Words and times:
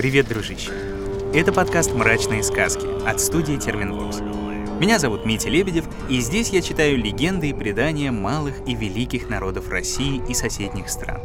Привет, 0.00 0.28
дружище! 0.28 0.72
Это 1.34 1.52
подкаст 1.52 1.92
«Мрачные 1.92 2.42
сказки» 2.42 2.86
от 3.06 3.20
студии 3.20 3.58
Терминвокс. 3.58 4.20
Меня 4.80 4.98
зовут 4.98 5.26
Митя 5.26 5.50
Лебедев, 5.50 5.84
и 6.08 6.20
здесь 6.20 6.48
я 6.48 6.62
читаю 6.62 6.96
легенды 6.96 7.50
и 7.50 7.52
предания 7.52 8.10
малых 8.10 8.54
и 8.66 8.74
великих 8.74 9.28
народов 9.28 9.68
России 9.68 10.22
и 10.26 10.32
соседних 10.32 10.88
стран. 10.88 11.20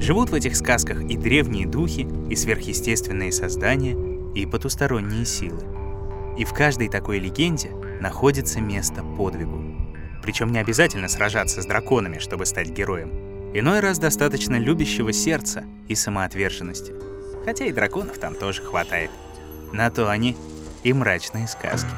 Живут 0.00 0.30
в 0.30 0.34
этих 0.34 0.56
сказках 0.56 1.00
и 1.02 1.16
древние 1.16 1.68
духи, 1.68 2.08
и 2.28 2.34
сверхъестественные 2.34 3.30
создания, 3.30 3.96
и 4.34 4.46
потусторонние 4.46 5.24
силы. 5.24 5.62
И 6.36 6.44
в 6.44 6.52
каждой 6.52 6.88
такой 6.88 7.20
легенде 7.20 7.70
находится 8.00 8.60
место 8.60 9.04
подвигу. 9.16 9.62
Причем 10.24 10.50
не 10.50 10.58
обязательно 10.58 11.06
сражаться 11.06 11.62
с 11.62 11.66
драконами, 11.66 12.18
чтобы 12.18 12.46
стать 12.46 12.70
героем. 12.70 13.12
Иной 13.54 13.78
раз 13.78 14.00
достаточно 14.00 14.56
любящего 14.56 15.12
сердца 15.12 15.62
и 15.86 15.94
самоотверженности. 15.94 17.07
Хотя 17.48 17.64
и 17.64 17.72
драконов 17.72 18.18
там 18.18 18.34
тоже 18.34 18.60
хватает. 18.60 19.10
На 19.72 19.90
то 19.90 20.10
они 20.10 20.36
и 20.82 20.92
мрачные 20.92 21.48
сказки. 21.48 21.88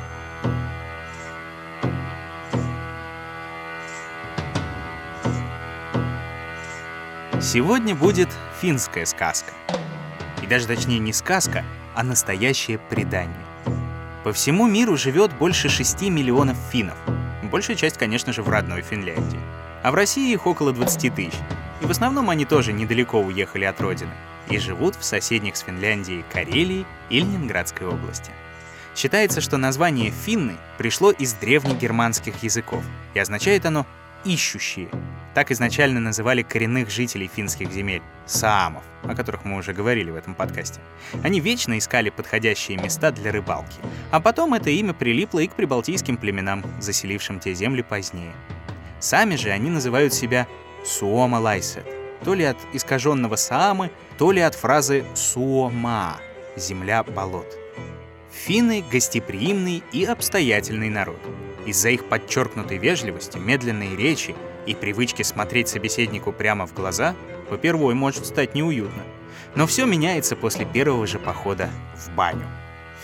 Сегодня 7.41 7.97
будет 7.97 8.29
финская 8.61 9.05
сказка. 9.05 9.51
И 10.41 10.47
даже 10.47 10.69
точнее 10.69 11.01
не 11.01 11.13
сказка, 11.13 11.65
а 11.97 12.05
настоящее 12.05 12.79
предание. 12.79 13.45
По 14.23 14.33
всему 14.33 14.69
миру 14.69 14.97
живет 14.97 15.33
больше 15.33 15.69
6 15.69 16.03
миллионов 16.03 16.59
финнов. 16.71 16.97
Большая 17.51 17.75
часть, 17.75 17.99
конечно 17.99 18.33
же, 18.33 18.45
в 18.45 18.49
родной 18.49 18.83
Финляндии. 18.83 19.41
А 19.83 19.91
в 19.91 19.97
России 19.97 20.33
их 20.33 20.47
около 20.47 20.73
20 20.73 21.13
тысяч. 21.13 21.35
И 21.81 21.87
в 21.87 21.91
основном 21.91 22.31
они 22.31 22.45
тоже 22.45 22.73
недалеко 22.73 23.19
уехали 23.19 23.65
от 23.65 23.81
родины 23.81 24.13
и 24.51 24.59
живут 24.59 24.97
в 24.97 25.05
соседних 25.05 25.57
с 25.57 25.61
Финляндией 25.61 26.25
Карелии 26.33 26.85
и 27.09 27.21
Ленинградской 27.21 27.87
области. 27.87 28.31
Считается, 28.97 29.41
что 29.41 29.57
название 29.57 30.11
«финны» 30.11 30.57
пришло 30.77 31.13
из 31.13 31.33
древнегерманских 31.35 32.43
языков, 32.43 32.85
и 33.15 33.19
означает 33.19 33.65
оно 33.65 33.87
«ищущие». 34.25 34.89
Так 35.33 35.53
изначально 35.53 36.01
называли 36.01 36.43
коренных 36.43 36.91
жителей 36.91 37.31
финских 37.33 37.71
земель— 37.73 38.03
саамов, 38.27 38.83
о 39.05 39.15
которых 39.15 39.45
мы 39.45 39.57
уже 39.57 39.73
говорили 39.73 40.11
в 40.11 40.17
этом 40.17 40.35
подкасте. 40.35 40.81
Они 41.23 41.39
вечно 41.39 41.79
искали 41.79 42.11
подходящие 42.11 42.79
места 42.79 43.13
для 43.13 43.31
рыбалки, 43.31 43.79
а 44.11 44.19
потом 44.21 44.55
это 44.55 44.71
имя 44.71 44.93
прилипло 44.93 45.39
и 45.39 45.47
к 45.47 45.55
прибалтийским 45.55 46.17
племенам, 46.17 46.65
заселившим 46.81 47.39
те 47.39 47.55
земли 47.55 47.83
позднее. 47.83 48.33
Сами 48.99 49.37
же 49.37 49.51
они 49.51 49.71
называют 49.71 50.13
себя 50.13 50.49
Суома 50.85 51.37
Лайсет, 51.37 51.87
то 52.25 52.35
ли 52.35 52.45
от 52.45 52.59
искаженного 52.73 53.37
Саамы, 53.37 53.91
то 54.21 54.33
ли 54.33 54.43
от 54.43 54.55
фразы 54.55 55.07
Суома— 55.15 56.21
земля 56.57 57.03
болот. 57.03 57.57
Финны— 58.31 58.85
гостеприимный 58.93 59.83
и 59.93 60.05
обстоятельный 60.05 60.91
народ. 60.91 61.19
Из-за 61.65 61.89
их 61.89 62.05
подчеркнутой 62.05 62.77
вежливости, 62.77 63.39
медленной 63.39 63.97
речи 63.97 64.35
и 64.67 64.75
привычки 64.75 65.23
смотреть 65.23 65.69
собеседнику 65.69 66.33
прямо 66.33 66.67
в 66.67 66.75
глаза, 66.75 67.15
попервой 67.49 67.95
может 67.95 68.27
стать 68.27 68.55
неуютно. 68.55 69.03
Но 69.55 69.67
все 69.67 69.87
меняется 69.87 70.37
после 70.37 70.67
первого 70.67 71.07
же 71.07 71.19
похода 71.19 71.71
в 71.97 72.15
баню. 72.15 72.47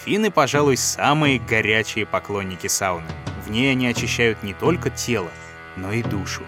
Финны, 0.05 0.31
пожалуй, 0.31 0.77
самые 0.77 1.39
горячие 1.39 2.05
поклонники 2.05 2.67
сауны. 2.67 3.09
В 3.47 3.51
ней 3.51 3.73
они 3.73 3.87
очищают 3.87 4.43
не 4.43 4.53
только 4.53 4.91
тело, 4.91 5.31
но 5.77 5.93
и 5.93 6.03
душу. 6.03 6.43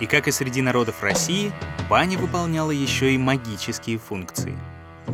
И 0.00 0.06
как 0.06 0.28
и 0.28 0.30
среди 0.30 0.60
народов 0.60 1.02
России, 1.02 1.52
баня 1.88 2.18
выполняла 2.18 2.70
еще 2.70 3.14
и 3.14 3.18
магические 3.18 3.98
функции. 3.98 4.56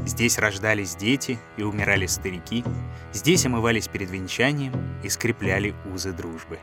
Здесь 0.06 0.38
рождались 0.38 0.96
дети 0.96 1.38
и 1.56 1.62
умирали 1.62 2.06
старики, 2.06 2.64
здесь 3.12 3.46
омывались 3.46 3.88
перед 3.88 4.10
венчанием 4.10 4.72
и 5.04 5.08
скрепляли 5.08 5.74
узы 5.92 6.12
дружбы. 6.12 6.58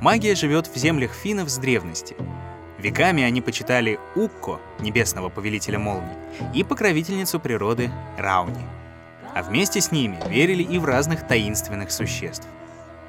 Магия 0.00 0.36
живет 0.36 0.68
в 0.68 0.76
землях 0.76 1.12
финнов 1.12 1.48
с 1.48 1.58
древности. 1.58 2.14
Веками 2.78 3.24
они 3.24 3.40
почитали 3.40 3.98
Укко, 4.14 4.60
небесного 4.78 5.28
повелителя 5.28 5.80
молний, 5.80 6.14
и 6.54 6.62
покровительницу 6.62 7.40
природы 7.40 7.90
Рауни. 8.16 8.64
А 9.34 9.42
вместе 9.42 9.80
с 9.80 9.90
ними 9.90 10.20
верили 10.28 10.62
и 10.62 10.78
в 10.78 10.84
разных 10.84 11.26
таинственных 11.26 11.90
существ. 11.90 12.46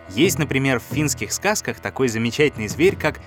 Есть, 0.09 0.39
например, 0.39 0.79
в 0.79 0.95
финских 0.95 1.31
сказках 1.31 1.79
такой 1.79 2.07
замечательный 2.07 2.67
зверь, 2.67 2.95
как 2.95 3.19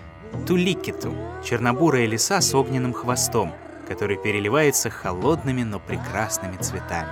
Туликиту— 0.46 1.14
чернобурая 1.44 2.06
лиса 2.06 2.40
с 2.40 2.54
огненным 2.54 2.92
хвостом, 2.92 3.52
который 3.86 4.16
переливается 4.16 4.90
холодными, 4.90 5.62
но 5.62 5.78
прекрасными 5.78 6.56
цветами. 6.56 7.10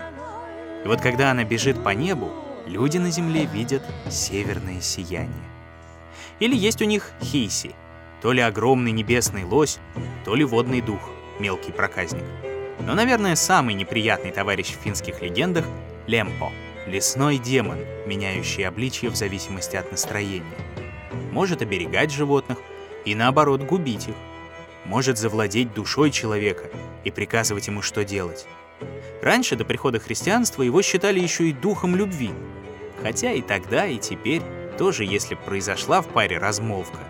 И 0.85 0.89
вот 0.89 1.01
когда 1.01 1.31
она 1.31 1.45
бежит 1.45 1.83
по 1.85 1.91
небу, 1.91 2.31
люди 2.67 2.99
на 2.99 3.11
земле 3.11 3.45
видят 3.47 3.83
северное 4.09 4.81
сияние. 4.81 5.35
Или 6.41 6.57
есть 6.57 6.83
у 6.83 6.87
них 6.87 7.13
хейси, 7.23 7.75
то 8.23 8.33
ли 8.33 8.41
огромный 8.41 8.93
небесный 8.93 9.45
лось, 9.45 9.79
то 10.25 10.35
ли 10.35 10.45
водный 10.45 10.81
дух, 10.81 11.01
мелкий 11.39 11.73
проказник. 11.73 12.25
Но, 12.81 12.95
наверное, 12.95 13.37
самый 13.37 13.75
неприятный 13.75 14.31
товарищ 14.31 14.75
в 14.75 14.83
финских 14.83 15.23
легендах— 15.23 15.67
Лемпо, 16.07 16.51
лесной 16.87 17.39
демон, 17.39 17.79
меняющий 18.07 18.67
обличье 18.67 19.11
в 19.11 19.17
зависимости 19.17 19.77
от 19.77 19.93
настроения. 19.93 20.57
Может 21.31 21.63
оберегать 21.63 22.11
животных, 22.11 22.59
и 23.05 23.15
наоборот 23.15 23.63
губить 23.63 24.09
их. 24.09 24.15
Может 24.85 25.19
завладеть 25.19 25.75
душой 25.75 26.11
человека 26.11 26.65
и 27.05 27.11
приказывать 27.11 27.67
ему, 27.67 27.83
что 27.83 28.05
делать. 28.05 28.47
Раньше, 29.23 29.57
до 29.57 29.65
прихода 29.65 30.01
христианства, 30.01 30.63
его 30.63 30.83
считали 30.83 31.21
еще 31.21 31.49
и 31.49 31.53
духом 31.53 31.95
любви. 31.95 32.31
Хотя 33.03 33.33
и 33.33 33.43
тогда, 33.43 33.87
и 33.87 33.99
теперь, 33.99 34.43
тоже 34.79 35.05
если 35.05 35.35
произошла 35.35 36.01
в 36.01 36.09
паре 36.09 36.39
размолвка, 36.39 37.01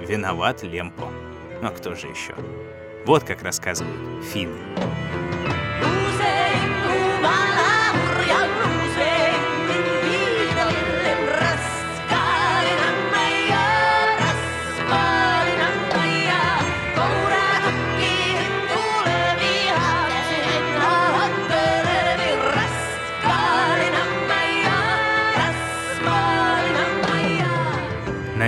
виноват 0.00 0.62
Лемпо. 0.62 1.10
Но 1.62 1.70
кто 1.70 1.94
же 1.94 2.06
еще? 2.06 2.34
Вот 3.04 3.24
как 3.24 3.42
рассказывают 3.42 4.24
финны. 4.24 4.58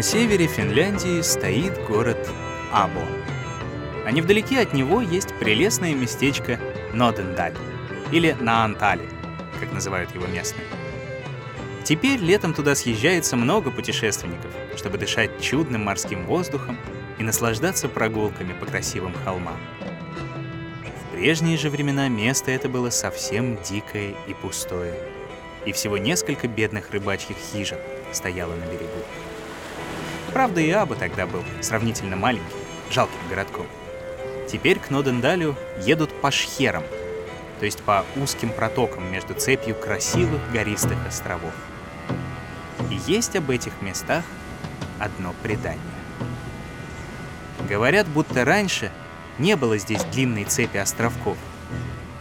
На 0.00 0.02
севере 0.02 0.46
Финляндии 0.46 1.20
стоит 1.20 1.76
город 1.86 2.16
Або. 2.72 3.02
А 4.06 4.10
невдалеке 4.10 4.60
от 4.60 4.72
него 4.72 5.02
есть 5.02 5.34
прелестное 5.38 5.94
местечко 5.94 6.58
Нодендаль, 6.94 7.52
или 8.10 8.34
Наантали, 8.40 9.06
как 9.60 9.70
называют 9.74 10.14
его 10.14 10.26
местные. 10.26 10.64
Теперь 11.84 12.18
летом 12.18 12.54
туда 12.54 12.74
съезжается 12.74 13.36
много 13.36 13.70
путешественников, 13.70 14.50
чтобы 14.74 14.96
дышать 14.96 15.38
чудным 15.42 15.84
морским 15.84 16.24
воздухом 16.24 16.78
и 17.18 17.22
наслаждаться 17.22 17.86
прогулками 17.86 18.54
по 18.54 18.64
красивым 18.64 19.12
холмам. 19.22 19.60
В 21.10 21.14
прежние 21.14 21.58
же 21.58 21.68
времена 21.68 22.08
место 22.08 22.50
это 22.50 22.70
было 22.70 22.88
совсем 22.88 23.58
дикое 23.62 24.14
и 24.26 24.32
пустое, 24.32 24.94
и 25.66 25.72
всего 25.72 25.98
несколько 25.98 26.48
бедных 26.48 26.90
рыбачьих 26.90 27.36
хижин 27.52 27.76
стояло 28.14 28.54
на 28.54 28.64
берегу. 28.64 29.04
Правда, 30.32 30.60
и 30.60 30.70
Аба 30.70 30.94
тогда 30.94 31.26
был 31.26 31.42
сравнительно 31.60 32.16
маленьким, 32.16 32.56
жалким 32.90 33.18
городком. 33.28 33.66
Теперь 34.48 34.78
к 34.78 34.90
Нодендалю 34.90 35.56
едут 35.80 36.12
по 36.20 36.30
шхерам, 36.30 36.84
то 37.58 37.64
есть 37.64 37.82
по 37.82 38.04
узким 38.16 38.50
протокам 38.50 39.10
между 39.10 39.34
цепью 39.34 39.74
красивых 39.74 40.40
гористых 40.52 40.98
островов. 41.06 41.52
И 42.90 42.98
есть 43.06 43.36
об 43.36 43.50
этих 43.50 43.82
местах 43.82 44.24
одно 44.98 45.34
предание. 45.42 45.80
Говорят, 47.68 48.06
будто 48.08 48.44
раньше 48.44 48.90
не 49.38 49.56
было 49.56 49.78
здесь 49.78 50.04
длинной 50.04 50.44
цепи 50.44 50.78
островков, 50.78 51.36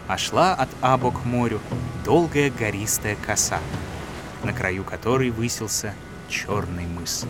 а 0.07 0.17
шла 0.17 0.53
от 0.53 0.69
Або 0.81 1.11
к 1.11 1.25
морю 1.25 1.59
долгая 2.03 2.49
гористая 2.49 3.15
коса, 3.15 3.59
на 4.43 4.53
краю 4.53 4.83
которой 4.83 5.29
высился 5.29 5.93
черный 6.27 6.85
мыс. 6.85 7.25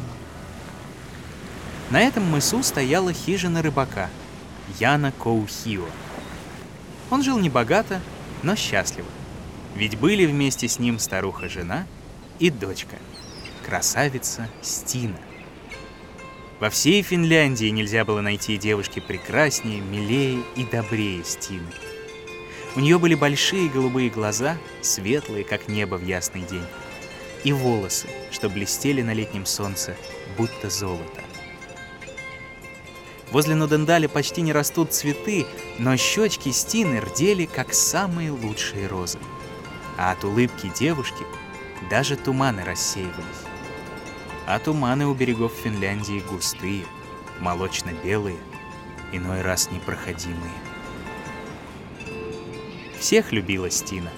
На 1.92 2.02
этом 2.02 2.24
мысу 2.24 2.62
стояла 2.62 3.14
хижина 3.14 3.64
рыбака, 3.64 4.10
Яна 4.80 5.12
Коухио. 5.12 5.86
Он 7.10 7.24
жил 7.24 7.40
небогато, 7.40 8.00
но 8.44 8.56
счастливо. 8.56 9.08
Ведь 9.76 9.98
были 9.98 10.28
вместе 10.28 10.68
с 10.68 10.78
ним 10.78 11.00
старуха-жена 11.00 11.88
и 12.38 12.52
дочка, 12.52 12.98
красавица 13.66 14.48
Стина. 14.62 15.18
Во 16.60 16.70
всей 16.70 17.02
Финляндии 17.02 17.68
нельзя 17.70 18.06
было 18.06 18.22
найти 18.22 18.58
девушки 18.58 19.00
прекраснее, 19.00 19.82
милее 19.82 20.44
и 20.56 20.66
добрее 20.66 21.24
Стины. 21.24 21.72
У 22.76 22.82
нее 22.82 23.00
были 23.00 23.16
большие 23.16 23.68
голубые 23.68 24.12
глаза, 24.12 24.58
светлые, 24.82 25.44
как 25.44 25.68
небо 25.68 25.96
в 25.96 26.06
ясный 26.06 26.42
день, 26.42 26.66
и 27.44 27.52
волосы, 27.52 28.08
что 28.32 28.48
блестели 28.48 29.02
на 29.02 29.14
летнем 29.14 29.48
солнце, 29.48 29.96
будто 30.38 30.70
золото. 30.70 31.22
Возле 33.32 33.54
Нудендаля 33.56 34.08
почти 34.08 34.42
не 34.42 34.52
растут 34.52 34.94
цветы, 34.94 35.46
но 35.78 35.96
щечки 35.98 36.50
Стины 36.50 37.00
рдели, 37.00 37.46
как 37.46 37.74
самые 37.74 38.32
лучшие 38.32 38.88
розы. 38.88 39.20
А 39.98 40.12
от 40.12 40.24
улыбки 40.24 40.72
девушки 40.80 41.24
даже 41.90 42.16
туманы 42.16 42.64
рассеивались. 42.64 43.44
А 44.48 44.58
туманы 44.58 45.06
у 45.06 45.14
берегов 45.14 45.54
Финляндии 45.64 46.24
густые, 46.28 46.86
молочно-белые, 47.40 48.38
иной 49.12 49.42
раз 49.42 49.70
непроходимые. 49.70 50.54
Всех 53.00 53.32
любила 53.32 53.70
Стина. 53.70 54.10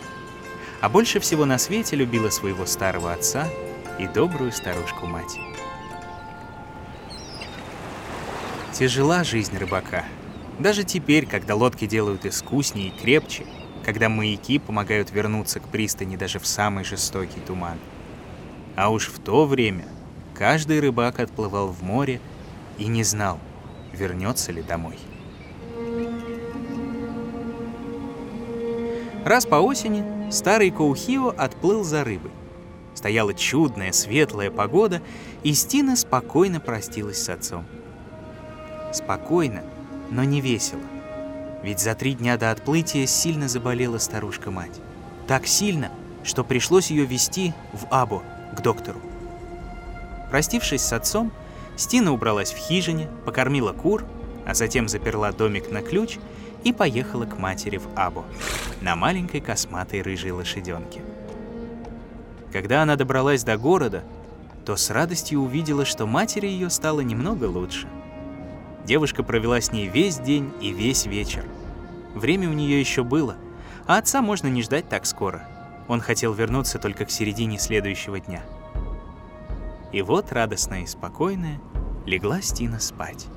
А 0.80 0.90
больше 0.90 1.20
всего 1.20 1.46
на 1.46 1.58
свете 1.58 1.96
любила 1.96 2.30
своего 2.30 2.66
старого 2.66 3.14
отца 3.14 3.48
и 4.00 4.08
добрую 4.08 4.52
старушку-мать. 4.52 5.38
Тяжела 8.74 9.26
жизнь 9.26 9.58
рыбака. 9.58 10.06
Даже 10.58 10.86
теперь, 10.86 11.26
когда 11.26 11.56
лодки 11.56 11.86
делают 11.86 12.26
искуснее 12.26 12.88
и 12.88 12.98
крепче, 12.98 13.46
когда 13.84 14.08
маяки 14.08 14.60
помогают 14.60 15.12
вернуться 15.12 15.60
к 15.60 15.68
пристани 15.68 16.16
даже 16.16 16.40
в 16.40 16.48
самый 16.48 16.86
жестокий 16.86 17.42
туман. 17.42 17.78
А 18.78 18.90
уж 18.90 19.10
в 19.10 19.20
то 19.20 19.46
время 19.46 19.86
каждый 20.34 20.80
рыбак 20.80 21.20
отплывал 21.20 21.68
в 21.68 21.84
море 21.84 22.22
и 22.78 22.88
не 22.88 23.04
знал, 23.04 23.40
вернется 23.92 24.54
ли 24.54 24.62
домой. 24.62 24.98
Раз 29.26 29.46
по 29.46 29.56
осени 29.56 30.32
старый 30.32 30.72
Коухио 30.72 31.28
отплыл 31.38 31.84
за 31.84 32.06
рыбой. 32.06 32.32
Стояла 32.94 33.34
чудная 33.34 33.92
светлая 33.92 34.50
погода, 34.50 35.02
и 35.44 35.54
Стина 35.54 35.96
спокойно 35.96 36.60
простилась 36.60 37.22
с 37.22 37.30
отцом. 37.30 37.66
Спокойно, 38.92 39.64
но 40.10 40.24
не 40.24 40.42
весело. 40.42 40.82
Ведь 41.64 41.80
за 41.80 41.96
три 41.96 42.14
дня 42.14 42.38
до 42.38 42.52
отплытия 42.52 43.06
сильно 43.06 43.48
заболела 43.48 43.98
старушка-мать. 43.98 44.82
Так 45.28 45.48
сильно, 45.48 45.92
что 46.24 46.44
пришлось 46.44 46.92
ее 46.92 47.06
вести 47.06 47.54
в 47.72 47.88
Або, 47.90 48.24
к 48.56 48.62
доктору. 48.62 49.00
Простившись 50.30 50.82
с 50.82 50.94
отцом, 50.94 51.32
Стина 51.78 52.12
убралась 52.12 52.52
в 52.52 52.58
хижине, 52.58 53.08
покормила 53.26 53.72
кур, 53.72 54.04
а 54.46 54.54
затем 54.54 54.90
заперла 54.90 55.32
домик 55.32 55.72
на 55.72 55.82
ключ 55.82 56.18
и 56.64 56.74
поехала 56.74 57.26
к 57.26 57.38
матери 57.40 57.78
в 57.78 57.88
Або 57.96 58.26
на 58.82 58.96
маленькой 58.96 59.40
косматой 59.40 60.02
рыжей 60.02 60.32
лошаденке. 60.32 61.02
Когда 62.52 62.82
она 62.82 62.98
добралась 62.98 63.44
до 63.44 63.58
города, 63.58 64.04
то 64.66 64.76
с 64.76 64.90
радостью 64.90 65.40
увидела, 65.40 65.86
что 65.86 66.06
матери 66.06 66.48
ее 66.48 66.70
стало 66.70 67.00
немного 67.00 67.46
лучше– 67.46 67.88
Девушка 68.86 69.24
провела 69.24 69.62
с 69.62 69.72
ней 69.72 69.88
весь 69.88 70.18
день 70.18 70.52
и 70.60 70.72
весь 70.72 71.06
вечер. 71.06 71.46
Время 72.16 72.50
у 72.50 72.54
нее 72.54 72.80
еще 72.80 73.04
было, 73.04 73.36
а 73.86 73.98
отца 73.98 74.22
можно 74.22 74.48
не 74.48 74.64
ждать 74.64 74.90
так 74.90 75.06
скоро. 75.06 75.48
Он 75.88 76.02
хотел 76.02 76.34
вернуться 76.34 76.80
только 76.80 77.06
к 77.06 77.12
середине 77.12 77.60
следующего 77.60 78.20
дня. 78.20 78.42
И 79.92 80.02
вот, 80.02 80.32
радостная 80.32 80.82
и 80.84 80.88
спокойная, 80.88 81.60
легла 82.06 82.42
Стина 82.42 82.80
спать. 82.80 83.28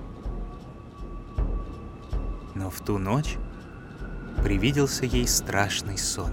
Но 2.54 2.70
в 2.70 2.80
ту 2.80 2.98
ночь 2.98 3.36
привиделся 4.42 5.04
ей 5.04 5.26
страшный 5.26 5.98
сон. 5.98 6.32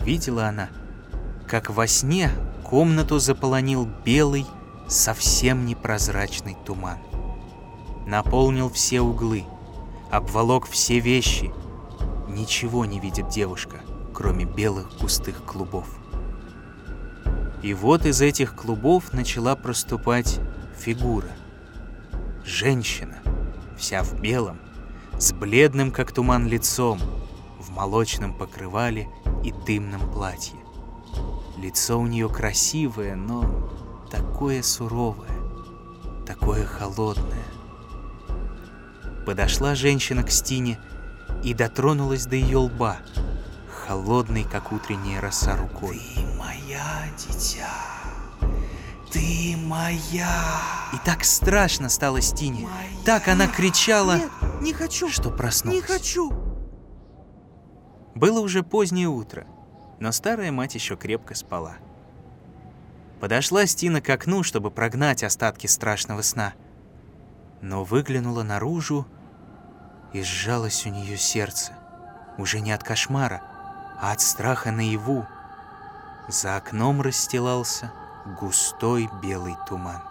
Видела 0.00 0.46
она, 0.48 0.68
как 1.46 1.70
во 1.70 1.86
сне 1.86 2.30
комнату 2.64 3.18
заполонил 3.18 3.88
белый, 4.04 4.46
совсем 4.88 5.64
непрозрачный 5.64 6.56
туман 6.66 6.98
наполнил 8.06 8.70
все 8.70 9.00
углы, 9.00 9.44
обволок 10.10 10.66
все 10.66 10.98
вещи. 10.98 11.52
Ничего 12.28 12.84
не 12.84 12.98
видит 12.98 13.28
девушка, 13.28 13.80
кроме 14.14 14.44
белых 14.44 14.98
густых 15.00 15.44
клубов. 15.44 15.86
И 17.62 17.74
вот 17.74 18.06
из 18.06 18.20
этих 18.20 18.56
клубов 18.56 19.12
начала 19.12 19.54
проступать 19.54 20.40
фигура. 20.76 21.30
Женщина, 22.44 23.18
вся 23.78 24.02
в 24.02 24.20
белом, 24.20 24.58
с 25.18 25.32
бледным, 25.32 25.92
как 25.92 26.10
туман, 26.12 26.46
лицом, 26.48 26.98
в 27.60 27.70
молочном 27.70 28.34
покрывале 28.34 29.08
и 29.44 29.52
дымном 29.52 30.10
платье. 30.10 30.58
Лицо 31.56 31.98
у 31.98 32.06
нее 32.06 32.28
красивое, 32.28 33.14
но 33.14 33.70
такое 34.10 34.62
суровое, 34.62 35.30
такое 36.26 36.66
холодное. 36.66 37.44
Подошла 39.24 39.76
женщина 39.76 40.24
к 40.24 40.30
Стине 40.30 40.78
и 41.44 41.54
дотронулась 41.54 42.26
до 42.26 42.34
ее 42.34 42.58
лба, 42.58 42.98
холодной, 43.86 44.44
как 44.44 44.72
утренняя 44.72 45.20
роса 45.20 45.56
рукой. 45.56 46.00
«Ты 46.14 46.22
моя, 46.36 47.04
дитя! 47.16 47.70
Ты 49.12 49.56
моя!» 49.56 50.60
И 50.92 50.96
так 51.04 51.24
страшно 51.24 51.88
стало 51.88 52.20
Стине. 52.20 52.66
Моя. 52.66 53.04
Так 53.04 53.28
она 53.28 53.46
кричала, 53.46 54.16
Нет, 54.16 54.30
не 54.60 54.72
хочу, 54.72 55.08
что 55.08 55.30
проснулась. 55.30 55.80
Не 55.80 55.82
хочу! 55.82 56.32
Было 58.16 58.40
уже 58.40 58.62
позднее 58.62 59.08
утро, 59.08 59.46
но 60.00 60.10
старая 60.10 60.50
мать 60.50 60.74
еще 60.74 60.96
крепко 60.96 61.34
спала. 61.34 61.76
Подошла 63.20 63.66
Стина 63.66 64.00
к 64.00 64.10
окну, 64.10 64.42
чтобы 64.42 64.72
прогнать 64.72 65.22
остатки 65.22 65.68
страшного 65.68 66.22
сна– 66.22 66.54
но 67.62 67.84
выглянула 67.84 68.42
наружу, 68.42 69.06
и 70.12 70.22
сжалось 70.22 70.86
у 70.86 70.90
нее 70.90 71.16
сердце. 71.16 71.72
Уже 72.38 72.60
не 72.60 72.72
от 72.72 72.82
кошмара, 72.82 73.42
а 74.00 74.12
от 74.12 74.20
страха 74.20 74.70
наяву. 74.70 75.26
За 76.28 76.56
окном 76.56 77.02
расстилался 77.02 77.92
густой 78.38 79.08
белый 79.22 79.56
туман. 79.68 80.02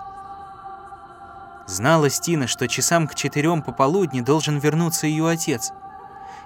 Знала 1.68 2.09
Стина, 2.09 2.48
что 2.48 2.68
часам 2.68 3.07
к 3.07 3.15
четырем 3.15 3.62
пополудни 3.62 4.21
должен 4.21 4.57
вернуться 4.57 5.07
ее 5.07 5.30
отец, 5.30 5.71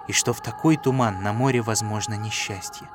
и 0.08 0.12
что 0.12 0.34
в 0.34 0.42
такой 0.42 0.78
туман 0.78 1.24
на 1.24 1.34
море 1.34 1.62
возможно 1.62 2.14
несчастье. 2.14 2.88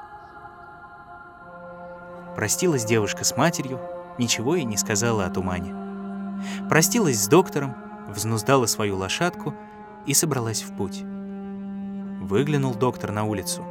Простилась 2.36 2.84
девушка 2.84 3.24
с 3.24 3.36
матерью, 3.36 3.80
ничего 4.16 4.54
ей 4.54 4.64
не 4.64 4.76
сказала 4.76 5.26
о 5.26 5.30
тумане. 5.30 5.74
Простилась 6.68 7.20
с 7.22 7.26
доктором, 7.26 7.74
взнуздала 8.08 8.66
свою 8.66 8.96
лошадку 8.96 9.54
и 10.10 10.14
собралась 10.14 10.62
в 10.62 10.76
путь. 10.76 11.02
Выглянул 12.20 12.74
доктор 12.74 13.12
на 13.12 13.24
улицу, 13.24 13.64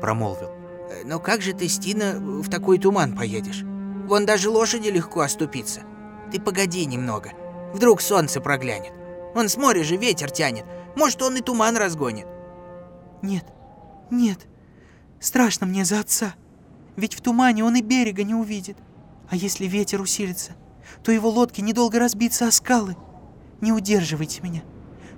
промолвил. 0.00 0.48
«Э, 0.90 1.02
«Но 1.04 1.18
как 1.18 1.42
же 1.42 1.52
ты, 1.52 1.68
Стина, 1.68 2.14
в 2.18 2.48
такой 2.48 2.78
туман 2.78 3.14
поедешь? 3.14 3.62
Вон 4.08 4.24
даже 4.24 4.48
лошади 4.48 4.88
легко 4.88 5.20
оступиться. 5.20 5.82
Ты 6.32 6.40
погоди 6.40 6.86
немного, 6.86 7.32
вдруг 7.74 8.00
солнце 8.00 8.40
проглянет. 8.40 8.92
Он 9.34 9.50
с 9.50 9.58
моря 9.58 9.84
же 9.84 9.96
ветер 9.96 10.30
тянет, 10.30 10.64
может, 10.96 11.20
он 11.20 11.36
и 11.36 11.42
туман 11.42 11.76
разгонит». 11.76 12.26
«Нет, 13.20 13.44
нет, 14.10 14.38
страшно 15.20 15.66
мне 15.66 15.84
за 15.84 16.00
отца, 16.00 16.34
ведь 16.96 17.14
в 17.14 17.20
тумане 17.20 17.62
он 17.62 17.76
и 17.76 17.82
берега 17.82 18.24
не 18.24 18.34
увидит. 18.34 18.78
А 19.28 19.36
если 19.36 19.66
ветер 19.66 20.00
усилится, 20.00 20.52
то 21.02 21.12
его 21.12 21.28
лодки 21.28 21.60
недолго 21.60 21.98
разбиться 21.98 22.46
о 22.46 22.52
скалы, 22.52 22.96
не 23.60 23.72
удерживайте 23.72 24.40
меня. 24.40 24.62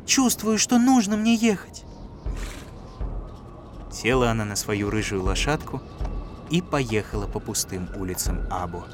Чувствую, 0.07 0.57
что 0.59 0.79
нужно 0.79 1.17
мне 1.17 1.35
ехать. 1.35 1.85
Села 3.91 4.31
она 4.31 4.45
на 4.45 4.55
свою 4.55 4.89
рыжую 4.89 5.25
лошадку 5.25 5.83
и 6.49 6.63
поехала 6.63 7.27
по 7.27 7.41
пустым 7.41 7.89
улицам 7.97 8.47
Абу. 8.51 8.85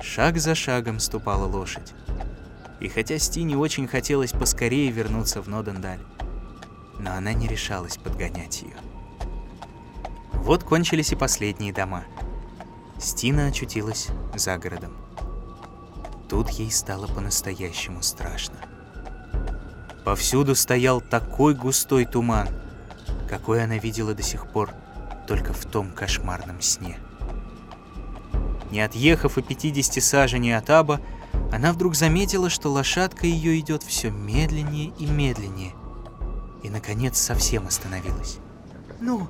Шаг 0.00 0.38
за 0.38 0.54
шагом 0.54 1.00
ступала 1.00 1.46
лошадь. 1.46 1.92
И 2.80 2.88
хотя 2.88 3.18
Стине 3.18 3.56
очень 3.56 3.88
хотелось 3.88 4.32
поскорее 4.32 4.90
вернуться 4.90 5.42
в 5.42 5.48
Нодендаль, 5.48 6.00
но 6.98 7.12
она 7.12 7.32
не 7.32 7.48
решалась 7.48 7.96
подгонять 7.96 8.62
ее. 8.62 8.76
Вот 10.34 10.62
кончились 10.62 11.12
и 11.12 11.16
последние 11.16 11.72
дома. 11.72 12.04
Стина 13.00 13.46
очутилась 13.46 14.08
за 14.34 14.58
городом. 14.58 14.92
Тут 16.28 16.50
ей 16.50 16.70
стало 16.70 17.06
по-настоящему 17.06 18.02
страшно. 18.02 18.73
Повсюду 20.04 20.54
стоял 20.54 21.00
такой 21.00 21.54
густой 21.54 22.04
туман, 22.04 22.48
какой 23.28 23.64
она 23.64 23.78
видела 23.78 24.14
до 24.14 24.22
сих 24.22 24.46
пор 24.46 24.70
только 25.26 25.54
в 25.54 25.64
том 25.64 25.90
кошмарном 25.92 26.60
сне. 26.60 26.98
Не 28.70 28.82
отъехав 28.82 29.38
и 29.38 29.42
50 29.42 30.02
саженей 30.02 30.56
от 30.56 30.68
Аба, 30.68 31.00
она 31.52 31.72
вдруг 31.72 31.94
заметила, 31.94 32.50
что 32.50 32.70
лошадка 32.70 33.26
ее 33.26 33.58
идет 33.58 33.82
все 33.82 34.10
медленнее 34.10 34.92
и 34.98 35.06
медленнее. 35.06 35.72
и, 36.62 36.70
наконец, 36.70 37.18
совсем 37.18 37.66
остановилась. 37.66 38.38
«Но, 38.98 39.28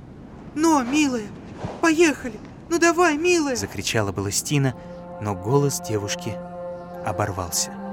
но, 0.54 0.84
милая, 0.84 1.26
поехали! 1.80 2.38
Ну 2.70 2.78
давай, 2.78 3.18
милая!» 3.18 3.56
Закричала 3.56 4.12
была 4.12 4.30
Стина, 4.30 4.74
но 5.20 5.34
голос 5.34 5.80
девушки 5.80 6.36
оборвался. 7.04 7.83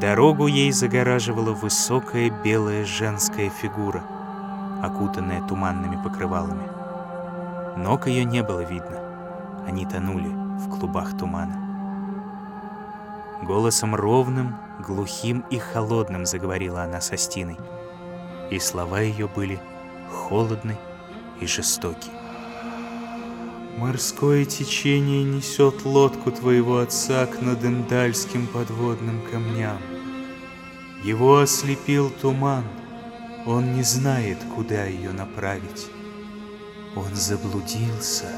Дорогу 0.00 0.48
ей 0.48 0.72
загораживала 0.72 1.52
высокая 1.52 2.28
белая 2.28 2.84
женская 2.84 3.48
фигура, 3.48 4.02
окутанная 4.82 5.40
туманными 5.46 6.02
покрывалами. 6.02 6.68
Ног 7.76 8.08
ее 8.08 8.24
не 8.24 8.42
было 8.42 8.64
видно, 8.64 8.98
они 9.68 9.86
тонули 9.86 10.28
в 10.58 10.68
клубах 10.68 11.16
тумана. 11.16 11.60
Голосом 13.42 13.94
ровным, 13.94 14.56
глухим 14.80 15.44
и 15.50 15.58
холодным 15.58 16.26
заговорила 16.26 16.82
она 16.82 17.00
со 17.00 17.16
Стиной, 17.16 17.58
и 18.50 18.58
слова 18.58 18.98
ее 18.98 19.28
были 19.28 19.60
холодны 20.10 20.76
и 21.40 21.46
жестоки. 21.46 22.10
Морское 23.76 24.44
течение 24.44 25.24
несет 25.24 25.84
лодку 25.84 26.30
твоего 26.30 26.78
отца 26.78 27.26
к 27.26 27.42
надендальским 27.42 28.46
подводным 28.46 29.20
камням. 29.22 29.78
Его 31.02 31.38
ослепил 31.38 32.08
туман, 32.08 32.64
он 33.46 33.74
не 33.74 33.82
знает, 33.82 34.38
куда 34.54 34.84
ее 34.84 35.10
направить. 35.10 35.88
Он 36.94 37.12
заблудился, 37.14 38.30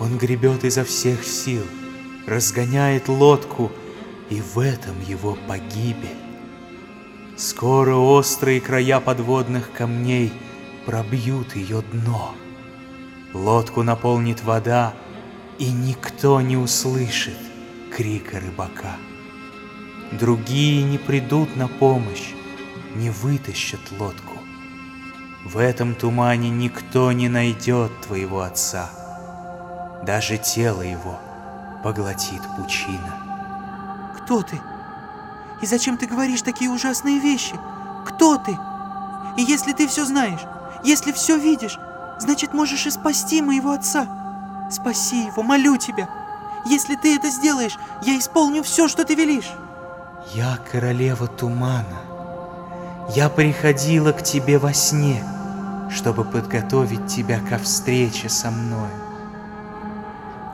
он 0.00 0.18
гребет 0.18 0.64
изо 0.64 0.82
всех 0.82 1.24
сил, 1.24 1.62
разгоняет 2.26 3.08
лодку, 3.08 3.70
и 4.28 4.40
в 4.40 4.58
этом 4.58 5.00
его 5.06 5.38
погибель. 5.46 6.18
Скоро 7.36 7.94
острые 7.94 8.60
края 8.60 8.98
подводных 8.98 9.70
камней 9.70 10.32
пробьют 10.84 11.54
ее 11.54 11.82
дно. 11.92 12.34
Лодку 13.36 13.82
наполнит 13.82 14.42
вода, 14.42 14.94
и 15.58 15.70
никто 15.70 16.40
не 16.40 16.56
услышит 16.56 17.36
крика 17.94 18.40
рыбака. 18.40 18.96
Другие 20.10 20.82
не 20.82 20.96
придут 20.96 21.54
на 21.54 21.68
помощь, 21.68 22.32
не 22.94 23.10
вытащат 23.10 23.80
лодку. 23.98 24.38
В 25.44 25.58
этом 25.58 25.94
тумане 25.94 26.48
никто 26.48 27.12
не 27.12 27.28
найдет 27.28 27.92
твоего 28.00 28.40
отца. 28.40 28.88
Даже 30.02 30.38
тело 30.38 30.80
его 30.80 31.20
поглотит 31.84 32.40
пучина. 32.56 34.14
Кто 34.16 34.42
ты? 34.42 34.58
И 35.60 35.66
зачем 35.66 35.98
ты 35.98 36.06
говоришь 36.06 36.42
такие 36.42 36.70
ужасные 36.70 37.20
вещи? 37.20 37.54
Кто 38.06 38.38
ты? 38.38 38.56
И 39.36 39.42
если 39.42 39.72
ты 39.72 39.86
все 39.86 40.06
знаешь, 40.06 40.40
если 40.82 41.12
все 41.12 41.36
видишь, 41.36 41.78
значит, 42.18 42.54
можешь 42.54 42.86
и 42.86 42.90
спасти 42.90 43.42
моего 43.42 43.72
отца. 43.72 44.06
Спаси 44.70 45.26
его, 45.26 45.42
молю 45.42 45.76
тебя. 45.76 46.08
Если 46.64 46.96
ты 46.96 47.16
это 47.16 47.30
сделаешь, 47.30 47.78
я 48.02 48.18
исполню 48.18 48.62
все, 48.62 48.88
что 48.88 49.04
ты 49.04 49.14
велишь. 49.14 49.52
Я 50.34 50.58
королева 50.70 51.28
тумана. 51.28 52.00
Я 53.14 53.28
приходила 53.28 54.10
к 54.10 54.22
тебе 54.22 54.58
во 54.58 54.72
сне, 54.72 55.22
чтобы 55.90 56.24
подготовить 56.24 57.06
тебя 57.06 57.38
ко 57.38 57.58
встрече 57.58 58.28
со 58.28 58.50
мной. 58.50 58.90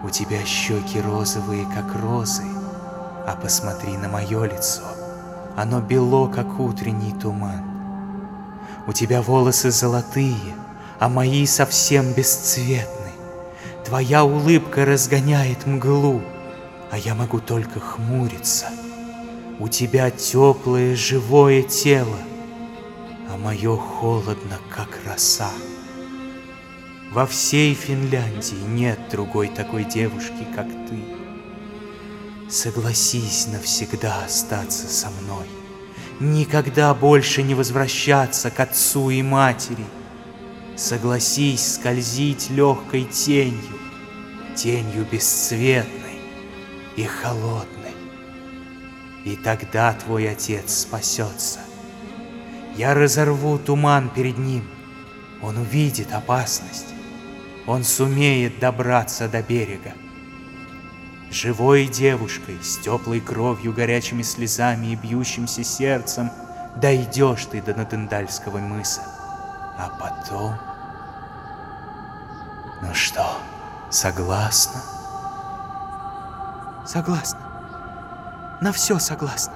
У 0.05 0.11
тебя 0.11 0.45
щеки 0.45 1.01
розовые, 1.01 1.67
как 1.75 1.95
розы, 1.95 2.45
а 3.27 3.35
посмотри 3.41 3.97
на 3.97 4.09
мое 4.09 4.45
лицо. 4.45 4.83
Оно 5.57 5.81
бело, 5.81 6.29
как 6.29 6.59
утренний 6.59 7.13
туман. 7.13 7.63
У 8.87 8.93
тебя 8.93 9.23
волосы 9.23 9.71
золотые, 9.71 10.55
а 11.03 11.09
мои 11.09 11.47
совсем 11.47 12.13
бесцветны. 12.13 13.11
Твоя 13.85 14.23
улыбка 14.25 14.85
разгоняет 14.85 15.67
мглу, 15.67 16.23
а 16.93 16.97
я 16.97 17.17
могу 17.17 17.41
только 17.41 17.81
хмуриться. 17.81 18.67
У 19.59 19.67
тебя 19.67 20.13
теплое 20.13 20.95
живое 20.95 21.65
тело, 21.65 22.19
а 23.29 23.37
мое 23.37 23.77
холодно, 23.77 24.61
как 24.71 25.01
роса. 25.05 25.51
Во 27.11 27.27
всей 27.27 27.75
Финляндии 27.75 28.63
нет 28.69 29.01
другой 29.11 29.49
такой 29.49 29.83
девушки, 29.83 30.47
как 30.55 30.69
ты. 30.89 31.03
Согласись 32.49 33.49
навсегда 33.49 34.25
остаться 34.25 34.87
со 34.87 35.09
мной, 35.11 35.49
никогда 36.21 36.95
больше 36.95 37.43
не 37.43 37.57
возвращаться 37.57 38.53
к 38.53 38.61
отцу 38.61 39.11
и 39.11 39.21
матери— 39.21 39.85
Согласись 40.83 41.75
скользить 41.75 42.51
легкой 42.51 43.05
тенью, 43.05 43.79
Тенью 44.57 45.07
бесцветной 45.09 46.19
и 46.97 47.05
холодной. 47.05 47.95
И 49.25 49.37
тогда 49.37 49.93
твой 49.93 50.29
отец 50.29 50.79
спасется. 50.79 51.61
Я 52.77 52.95
разорву 52.95 53.61
туман 53.61 54.09
перед 54.09 54.39
ним. 54.39 54.69
Он 55.41 55.57
увидит 55.59 56.13
опасность. 56.13 56.89
Он 57.69 57.85
сумеет 57.85 58.59
добраться 58.59 59.29
до 59.29 59.41
берега. 59.41 59.93
Живой 61.31 61.87
девушкой, 61.87 62.57
с 62.61 62.79
теплой 62.79 63.21
кровью, 63.21 63.73
горячими 63.73 64.23
слезами 64.23 64.89
и 64.89 64.97
бьющимся 64.97 65.63
сердцем, 65.63 66.33
дойдешь 66.75 67.47
ты 67.47 67.63
до 67.63 67.73
Натендальского 67.73 68.59
мыса. 68.59 69.03
А 69.79 69.89
потом... 70.01 70.72
Ну 72.83 72.93
что, 72.95 73.39
согласна? 73.91 74.83
Согласна. 76.85 77.39
На 78.61 78.73
все 78.73 78.99
согласна. 78.99 79.55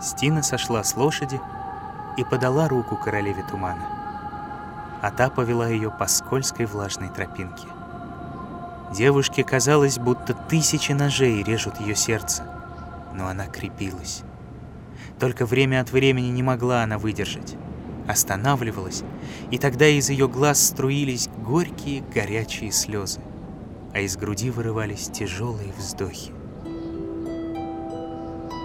Стина 0.00 0.44
сошла 0.44 0.84
с 0.84 0.96
лошади 0.96 1.40
и 2.16 2.22
подала 2.22 2.68
руку 2.68 2.96
королеве 2.96 3.42
тумана. 3.50 3.82
А 5.02 5.10
та 5.10 5.28
повела 5.28 5.66
ее 5.66 5.90
по 5.90 6.06
скользкой 6.06 6.66
влажной 6.66 7.08
тропинке. 7.08 7.66
Девушке 8.92 9.42
казалось, 9.42 9.98
будто 9.98 10.32
тысячи 10.32 10.92
ножей 10.92 11.42
режут 11.42 11.80
ее 11.80 11.96
сердце, 11.96 12.44
но 13.12 13.26
она 13.26 13.46
крепилась. 13.46 14.22
Только 15.18 15.46
время 15.46 15.80
от 15.80 15.90
времени 15.90 16.28
не 16.28 16.44
могла 16.44 16.84
она 16.84 16.96
выдержать 16.96 17.56
останавливалась, 18.06 19.02
и 19.50 19.58
тогда 19.58 19.86
из 19.86 20.10
ее 20.10 20.28
глаз 20.28 20.64
струились 20.64 21.28
горькие 21.46 22.02
горячие 22.02 22.72
слезы, 22.72 23.20
а 23.94 24.00
из 24.00 24.16
груди 24.16 24.50
вырывались 24.50 25.08
тяжелые 25.08 25.72
вздохи. 25.78 26.32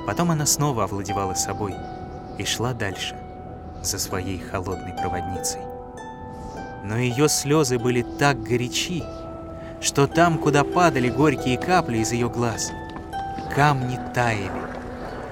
Потом 0.08 0.32
она 0.32 0.46
снова 0.46 0.86
овладевала 0.86 1.36
собой 1.36 1.76
и 2.40 2.44
шла 2.44 2.74
дальше, 2.74 3.16
за 3.84 4.00
своей 4.00 4.40
холодной 4.40 4.94
проводницей. 4.94 5.62
Но 6.84 6.98
ее 6.98 7.30
слезы 7.30 7.78
были 7.78 8.02
так 8.02 8.42
горячи, 8.42 9.04
что 9.80 10.08
там, 10.08 10.40
куда 10.40 10.64
падали 10.64 11.10
горькие 11.10 11.58
капли 11.58 12.00
из 12.00 12.12
ее 12.12 12.30
глаз, 12.30 12.72
камни 13.54 14.00
таяли 14.14 14.52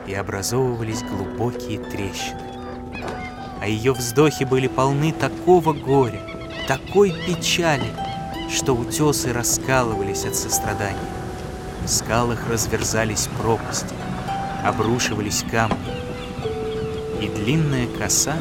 и 0.06 0.14
образовывались 0.14 1.04
глубокие 1.04 1.80
трещины 1.80 2.50
а 3.62 3.68
ее 3.68 3.92
вздохи 3.92 4.46
были 4.46 4.68
полны 4.68 5.12
такого 5.12 5.74
горя, 5.74 6.22
такой 6.68 7.12
печали, 7.12 7.92
что 8.50 8.74
утесы 8.74 9.34
раскалывались 9.34 10.26
от 10.26 10.36
сострадания. 10.36 10.98
В 11.84 11.88
скалах 11.88 12.48
разверзались 12.50 13.30
пропасти, 13.40 13.94
обрушивались 14.64 15.44
камни, 15.50 15.78
и 17.22 17.28
длинная 17.28 17.88
коса 17.88 18.36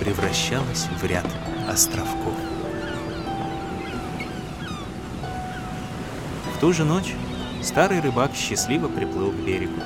превращалась 0.00 0.86
в 1.00 1.04
ряд 1.04 1.26
островков. 1.68 2.34
В 6.54 6.60
ту 6.60 6.72
же 6.72 6.84
ночь 6.84 7.14
старый 7.62 8.00
рыбак 8.00 8.32
счастливо 8.34 8.88
приплыл 8.88 9.30
к 9.30 9.36
берегу. 9.36 9.80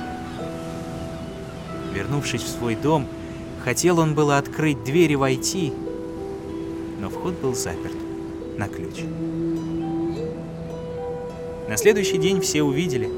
Вернувшись 1.93 2.43
в 2.43 2.47
свой 2.47 2.75
дом, 2.75 3.07
Хотел 3.63 3.99
он 3.99 4.15
было 4.15 4.37
открыть 4.37 4.83
дверь 4.83 5.11
и 5.11 5.15
войти, 5.15 5.73
но 6.99 7.09
вход 7.09 7.33
был 7.35 7.55
заперт 7.55 7.95
на 8.57 8.67
ключ. 8.67 9.03
На 11.67 11.77
следующий 11.77 12.17
день 12.17 12.41
все 12.41 12.63
увидели, 12.63 13.09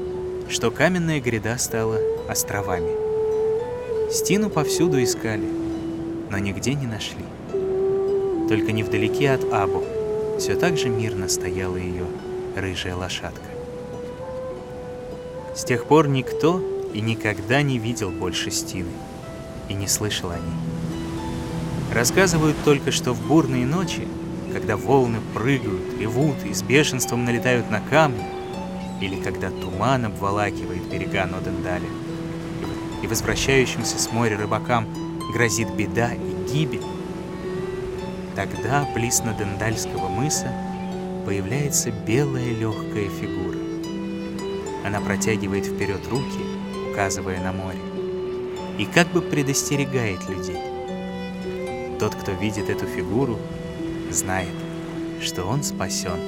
что 0.48 0.70
каменная 0.70 1.20
гряда 1.20 1.56
стала 1.58 1.98
островами. 2.28 2.90
Стину 4.12 4.50
повсюду 4.50 5.02
искали, 5.02 5.48
но 6.30 6.38
нигде 6.38 6.74
не 6.74 6.86
нашли. 6.86 7.24
Только 8.48 8.72
невдалеке 8.72 9.30
от 9.30 9.44
Абу 9.52 9.82
все 10.38 10.54
так 10.54 10.76
же 10.76 10.88
мирно 10.88 11.28
стояла 11.28 11.76
ее 11.76 12.04
рыжая 12.54 12.94
лошадка. 12.94 13.40
С 15.54 15.64
тех 15.64 15.86
пор 15.86 16.08
никто 16.08 16.60
и 16.92 17.00
никогда 17.00 17.62
не 17.62 17.78
видел 17.78 18.10
больше 18.10 18.50
Стины 18.50 18.92
и 19.68 19.74
не 19.74 19.86
слышал 19.86 20.30
о 20.30 20.36
ней. 20.36 20.81
Рассказывают 21.92 22.56
только, 22.64 22.90
что 22.90 23.12
в 23.12 23.20
бурные 23.26 23.66
ночи, 23.66 24.08
когда 24.50 24.78
волны 24.78 25.18
прыгают, 25.34 26.00
ревут 26.00 26.36
и 26.42 26.54
с 26.54 26.62
бешенством 26.62 27.26
налетают 27.26 27.70
на 27.70 27.80
камни, 27.80 28.24
или 29.02 29.22
когда 29.22 29.50
туман 29.50 30.06
обволакивает 30.06 30.82
берега 30.90 31.26
Нодендаля, 31.26 31.88
и 33.02 33.06
возвращающимся 33.06 33.98
с 33.98 34.10
моря 34.10 34.38
рыбакам 34.38 34.86
грозит 35.34 35.70
беда 35.74 36.12
и 36.14 36.50
гибель, 36.50 36.80
тогда 38.34 38.88
близ 38.94 39.22
Нодендальского 39.22 40.08
мыса 40.08 40.50
появляется 41.26 41.90
белая 41.90 42.54
легкая 42.54 43.10
фигура. 43.10 43.58
Она 44.86 45.00
протягивает 45.02 45.66
вперед 45.66 46.00
руки, 46.08 46.40
указывая 46.90 47.42
на 47.42 47.52
море, 47.52 47.80
и 48.78 48.86
как 48.86 49.08
бы 49.08 49.20
предостерегает 49.20 50.26
людей. 50.26 50.71
Тот, 52.02 52.16
кто 52.16 52.32
видит 52.32 52.68
эту 52.68 52.84
фигуру, 52.84 53.38
знает, 54.10 54.48
что 55.20 55.44
он 55.44 55.62
спасен. 55.62 56.18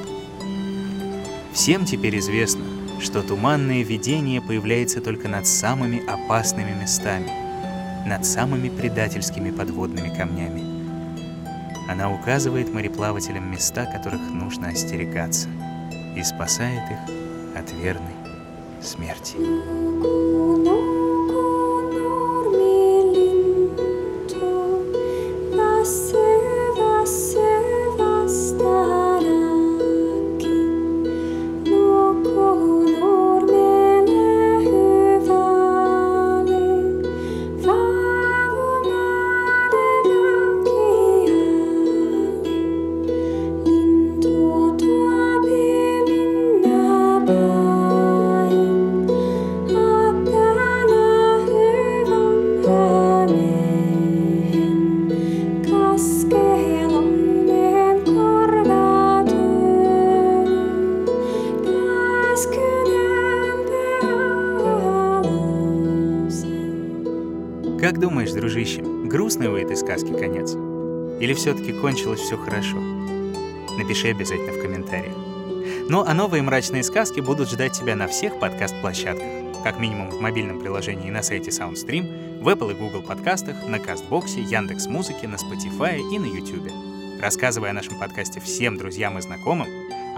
Всем 1.52 1.84
теперь 1.84 2.16
известно, 2.20 2.62
что 3.00 3.22
туманное 3.24 3.82
видение 3.82 4.40
появляется 4.40 5.00
только 5.00 5.26
над 5.26 5.48
самыми 5.48 6.00
опасными 6.06 6.80
местами, 6.80 7.28
над 8.06 8.24
самыми 8.24 8.68
предательскими 8.68 9.50
подводными 9.50 10.14
камнями. 10.16 10.62
Она 11.90 12.08
указывает 12.08 12.72
мореплавателям 12.72 13.50
места, 13.50 13.84
которых 13.84 14.20
нужно 14.30 14.68
остерегаться, 14.68 15.48
и 16.16 16.22
спасает 16.22 16.88
их 16.88 17.58
от 17.58 17.72
верной 17.72 18.14
смерти. 18.80 19.34
Дружище, 68.44 68.82
грустный 68.82 69.48
у 69.48 69.56
этой 69.56 69.74
сказки 69.74 70.12
конец? 70.12 70.52
Или 71.18 71.32
все-таки 71.32 71.72
кончилось 71.72 72.20
все 72.20 72.36
хорошо? 72.36 72.76
Напиши 73.78 74.08
обязательно 74.08 74.52
в 74.52 74.60
комментариях. 74.60 75.14
Ну 75.88 76.04
а 76.06 76.12
новые 76.12 76.42
мрачные 76.42 76.82
сказки 76.82 77.20
будут 77.20 77.48
ждать 77.48 77.72
тебя 77.72 77.96
на 77.96 78.06
всех 78.06 78.38
подкаст-площадках. 78.38 79.62
Как 79.62 79.78
минимум 79.78 80.10
в 80.10 80.20
мобильном 80.20 80.60
приложении 80.60 81.10
на 81.10 81.22
сайте 81.22 81.48
SoundStream, 81.48 82.42
в 82.42 82.48
Apple 82.50 82.72
и 82.72 82.74
Google 82.74 83.00
подкастах, 83.00 83.66
на 83.66 83.78
Кастбоксе, 83.78 84.42
Яндекс 84.42 84.88
Музыке, 84.88 85.26
на 85.26 85.36
Spotify 85.36 86.00
и 86.12 86.18
на 86.18 86.26
YouTube. 86.26 86.70
Рассказывай 87.22 87.70
о 87.70 87.72
нашем 87.72 87.98
подкасте 87.98 88.40
всем 88.40 88.76
друзьям 88.76 89.16
и 89.16 89.22
знакомым, 89.22 89.68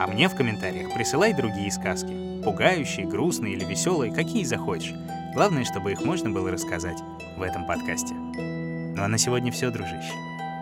а 0.01 0.09
мне 0.09 0.29
в 0.29 0.35
комментариях 0.35 0.93
присылай 0.93 1.33
другие 1.33 1.71
сказки. 1.71 2.43
Пугающие, 2.43 3.07
грустные 3.07 3.55
или 3.55 3.65
веселые, 3.65 4.13
какие 4.13 4.43
захочешь. 4.43 4.95
Главное, 5.37 5.67
чтобы 5.67 5.93
их 5.93 6.03
можно 6.03 6.31
было 6.31 6.51
рассказать 6.51 6.97
в 7.37 7.43
этом 7.43 7.67
подкасте. 7.67 8.15
Ну 8.15 9.03
а 9.03 9.07
на 9.07 9.19
сегодня 9.19 9.53
все, 9.53 9.71
дружище. 9.71 10.15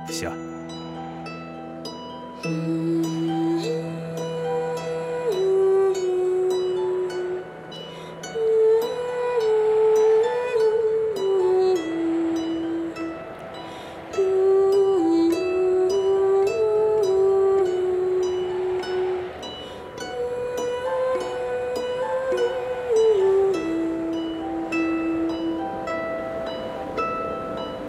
Все. 0.08 0.32